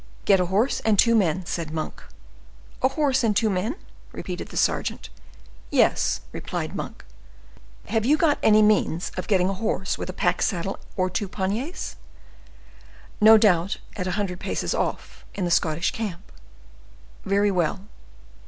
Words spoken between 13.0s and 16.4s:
"No doubt, at a hundred paces off, in the Scottish camp."